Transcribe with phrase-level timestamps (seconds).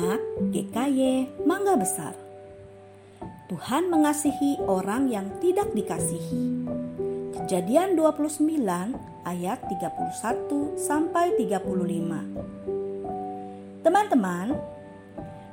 [0.00, 0.24] Anak
[0.56, 2.16] GKY Mangga Besar
[3.52, 6.64] Tuhan mengasihi orang yang tidak dikasihi
[7.36, 8.64] Kejadian 29
[9.28, 14.56] ayat 31 sampai 35 Teman-teman,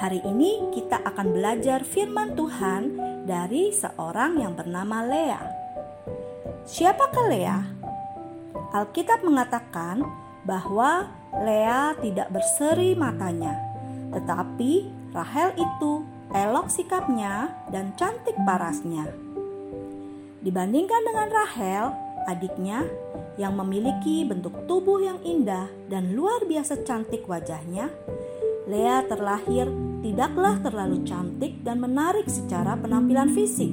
[0.00, 2.96] hari ini kita akan belajar firman Tuhan
[3.28, 5.44] dari seorang yang bernama Lea.
[6.64, 7.60] Siapakah Lea?
[8.72, 10.00] Alkitab mengatakan
[10.48, 11.12] bahwa
[11.44, 13.69] Lea tidak berseri matanya
[14.10, 19.10] tetapi Rahel itu elok sikapnya dan cantik parasnya.
[20.40, 21.84] Dibandingkan dengan Rahel,
[22.30, 22.86] adiknya
[23.36, 27.90] yang memiliki bentuk tubuh yang indah dan luar biasa cantik wajahnya,
[28.70, 29.66] Lea terlahir
[30.00, 33.72] tidaklah terlalu cantik dan menarik secara penampilan fisik.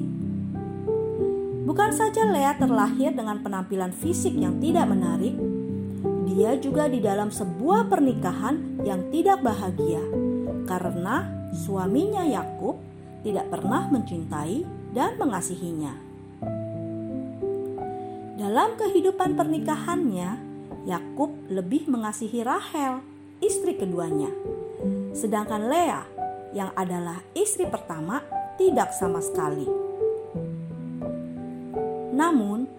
[1.68, 5.36] Bukan saja Lea terlahir dengan penampilan fisik yang tidak menarik,
[6.26, 10.27] dia juga di dalam sebuah pernikahan yang tidak bahagia
[10.68, 11.24] karena
[11.56, 12.76] suaminya Yakub
[13.24, 15.96] tidak pernah mencintai dan mengasihinya.
[18.38, 20.30] Dalam kehidupan pernikahannya,
[20.86, 23.02] Yakub lebih mengasihi Rahel,
[23.42, 24.30] istri keduanya.
[25.16, 26.06] Sedangkan Lea,
[26.54, 28.22] yang adalah istri pertama,
[28.54, 29.66] tidak sama sekali.
[32.14, 32.70] Namun,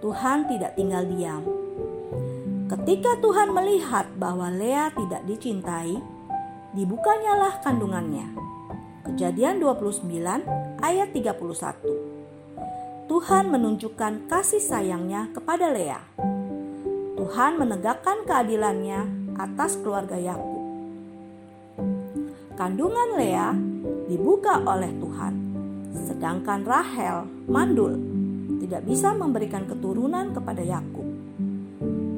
[0.00, 1.44] Tuhan tidak tinggal diam.
[2.66, 6.15] Ketika Tuhan melihat bahwa Lea tidak dicintai,
[6.76, 8.36] dibukanyalah kandungannya.
[9.08, 10.12] Kejadian 29
[10.84, 13.08] ayat 31.
[13.08, 16.04] Tuhan menunjukkan kasih sayangnya kepada Lea.
[17.16, 19.08] Tuhan menegakkan keadilannya
[19.40, 20.60] atas keluarga Yakub.
[22.60, 23.56] Kandungan Lea
[24.12, 25.34] dibuka oleh Tuhan,
[25.96, 27.96] sedangkan Rahel mandul,
[28.60, 31.08] tidak bisa memberikan keturunan kepada Yakub.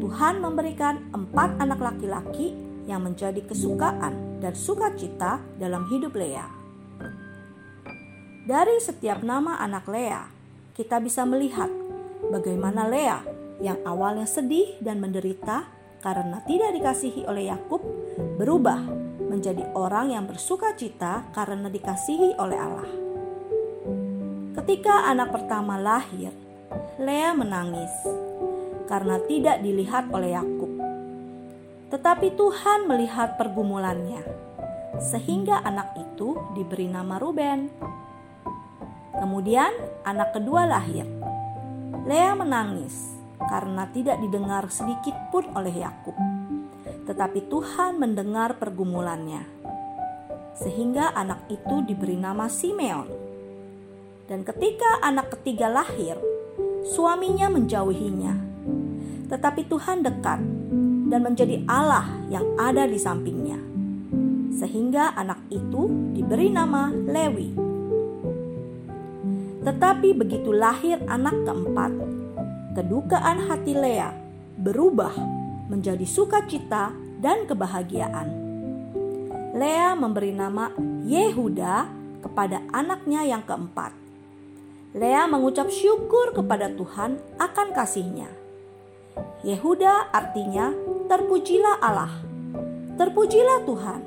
[0.03, 2.59] Tuhan memberikan empat anak laki-laki
[2.91, 6.47] yang menjadi kesukaan dan sukacita dalam hidup Lea.
[8.49, 10.25] Dari setiap nama anak Lea,
[10.73, 11.69] kita bisa melihat
[12.33, 13.21] bagaimana Lea
[13.61, 15.69] yang awalnya sedih dan menderita
[16.01, 17.83] karena tidak dikasihi oleh Yakub
[18.39, 18.81] berubah
[19.29, 22.91] menjadi orang yang bersukacita karena dikasihi oleh Allah.
[24.59, 26.35] Ketika anak pertama lahir,
[26.99, 27.93] Lea menangis
[28.91, 30.58] karena tidak dilihat oleh Yakub.
[31.89, 34.21] Tetapi Tuhan melihat pergumulannya,
[35.01, 37.73] sehingga anak itu diberi nama Ruben.
[39.17, 39.73] Kemudian
[40.05, 41.09] anak kedua lahir.
[42.05, 43.17] Lea menangis
[43.49, 46.13] karena tidak didengar sedikit pun oleh Yakub.
[47.09, 49.49] Tetapi Tuhan mendengar pergumulannya.
[50.61, 53.09] Sehingga anak itu diberi nama Simeon.
[54.29, 56.21] Dan ketika anak ketiga lahir,
[56.85, 58.35] suaminya menjauhinya.
[59.33, 60.58] Tetapi Tuhan dekat
[61.09, 63.59] dan menjadi Allah yang ada di sampingnya.
[64.53, 67.57] Sehingga anak itu diberi nama Lewi.
[69.65, 71.93] Tetapi begitu lahir anak keempat,
[72.77, 74.13] kedukaan hati Lea
[74.61, 75.13] berubah
[75.69, 78.29] menjadi sukacita dan kebahagiaan.
[79.59, 80.71] Lea memberi nama
[81.05, 81.89] Yehuda
[82.23, 83.91] kepada anaknya yang keempat.
[84.97, 88.38] Lea mengucap syukur kepada Tuhan akan kasihnya.
[89.47, 90.75] Yehuda artinya
[91.07, 92.13] terpujilah Allah.
[92.99, 94.01] Terpujilah Tuhan.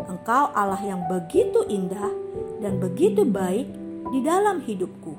[0.00, 2.12] Engkau Allah yang begitu indah
[2.60, 3.68] dan begitu baik
[4.12, 5.16] di dalam hidupku.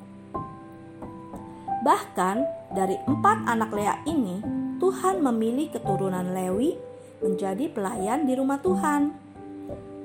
[1.82, 2.36] Bahkan
[2.78, 4.42] dari empat anak Lea ini,
[4.78, 6.78] Tuhan memilih keturunan Lewi
[7.22, 9.14] menjadi pelayan di rumah Tuhan.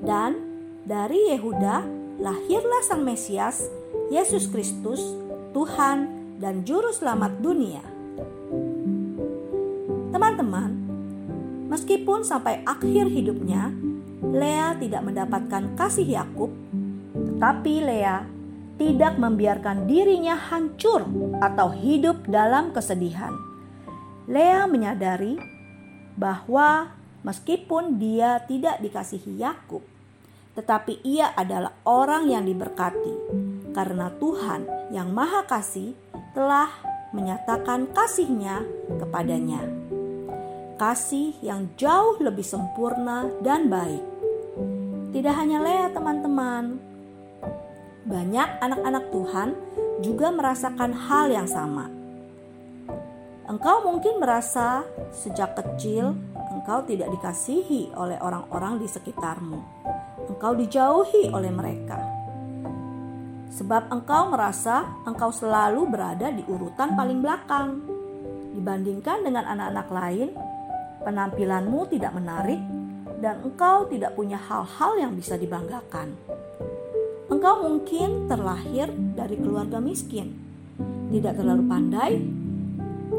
[0.01, 0.37] Dan
[0.85, 1.85] dari Yehuda
[2.21, 3.65] lahirlah Sang Mesias,
[4.09, 5.01] Yesus Kristus,
[5.53, 7.96] Tuhan dan Juru Selamat dunia.
[10.17, 10.73] Teman-teman,
[11.69, 13.69] Meskipun sampai akhir hidupnya,
[14.25, 16.49] Lea tidak mendapatkan kasih Yakub,
[17.13, 18.25] tetapi Lea
[18.81, 21.05] tidak membiarkan dirinya hancur
[21.37, 23.29] atau hidup dalam kesedihan.
[24.25, 25.37] Lea menyadari
[26.17, 29.85] bahwa meskipun dia tidak dikasihi Yakub,
[30.57, 33.13] tetapi ia adalah orang yang diberkati
[33.69, 35.93] karena Tuhan yang Maha Kasih
[36.33, 36.73] telah
[37.13, 38.65] menyatakan kasihnya
[38.97, 39.76] kepadanya
[40.77, 44.05] kasih yang jauh lebih sempurna dan baik.
[45.11, 46.77] Tidak hanya Lea, teman-teman,
[48.07, 49.49] banyak anak-anak Tuhan
[49.99, 51.91] juga merasakan hal yang sama.
[53.47, 56.15] Engkau mungkin merasa sejak kecil
[56.51, 59.59] engkau tidak dikasihi oleh orang-orang di sekitarmu.
[60.27, 61.95] Engkau dijauhi oleh mereka.
[63.55, 67.81] Sebab engkau merasa engkau selalu berada di urutan paling belakang
[68.51, 70.29] dibandingkan dengan anak-anak lain
[71.07, 72.59] penampilanmu tidak menarik,
[73.23, 76.19] dan engkau tidak punya hal-hal yang bisa dibanggakan.
[77.31, 80.35] Engkau mungkin terlahir dari keluarga miskin,
[81.15, 82.19] tidak terlalu pandai,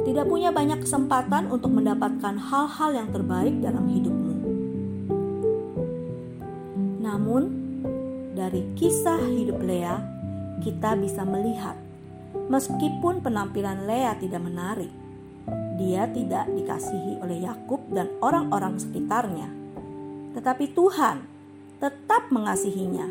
[0.04, 4.36] tidak punya banyak kesempatan untuk mendapatkan hal-hal yang terbaik dalam hidupmu.
[7.00, 7.42] Namun,
[8.36, 9.96] dari kisah hidup Lea,
[10.60, 11.74] kita bisa melihat
[12.52, 14.92] meskipun penampilan Lea tidak menarik,
[15.78, 19.58] dia tidak dikasihi oleh Yakub dan orang-orang sekitarnya
[20.38, 21.24] tetapi Tuhan
[21.82, 23.10] tetap mengasihinya.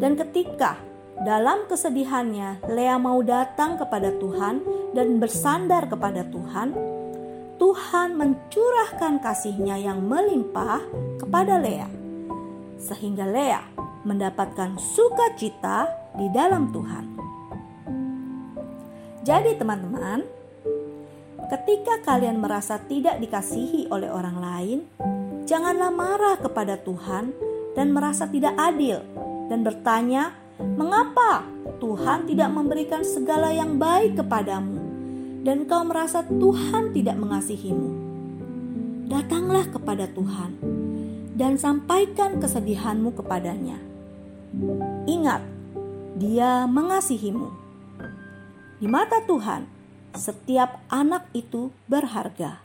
[0.00, 0.80] Dan ketika
[1.20, 4.64] dalam kesedihannya Lea mau datang kepada Tuhan
[4.96, 6.72] dan bersandar kepada Tuhan,
[7.60, 10.80] Tuhan mencurahkan kasihnya yang melimpah
[11.20, 11.86] kepada Lea.
[12.80, 13.62] Sehingga Lea
[14.02, 15.86] mendapatkan sukacita
[16.18, 17.04] di dalam Tuhan.
[19.22, 20.41] Jadi teman-teman,
[21.52, 24.78] ketika kalian merasa tidak dikasihi oleh orang lain,
[25.42, 27.34] Janganlah marah kepada Tuhan
[27.74, 29.02] dan merasa tidak adil
[29.50, 30.30] dan bertanya,
[30.62, 31.42] "Mengapa
[31.82, 34.78] Tuhan tidak memberikan segala yang baik kepadamu
[35.42, 37.90] dan kau merasa Tuhan tidak mengasihimu?"
[39.10, 40.56] Datanglah kepada Tuhan
[41.34, 43.76] dan sampaikan kesedihanmu kepadanya.
[45.10, 45.42] Ingat,
[46.12, 47.48] Dia mengasihimu.
[48.78, 49.64] Di mata Tuhan,
[50.16, 52.60] setiap anak itu berharga.